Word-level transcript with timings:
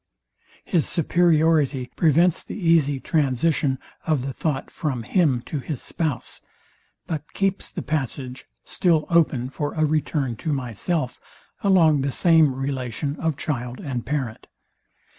His 0.65 0.89
superiority 0.89 1.91
prevents 1.95 2.43
the 2.43 2.57
easy 2.57 2.99
transition 2.99 3.77
of 4.07 4.23
the 4.23 4.33
thought 4.33 4.71
from 4.71 5.03
him 5.03 5.43
to 5.43 5.59
his 5.59 5.79
spouse, 5.79 6.41
but 7.05 7.31
keeps 7.33 7.69
the 7.69 7.83
passage 7.83 8.47
still 8.65 9.05
open 9.11 9.51
for 9.51 9.75
a 9.75 9.85
return 9.85 10.35
to 10.37 10.51
myself 10.51 11.21
along 11.63 12.01
the 12.01 12.11
same 12.11 12.55
relation 12.55 13.15
of 13.17 13.37
child 13.37 13.79
and 13.79 14.03
parent. 14.03 14.47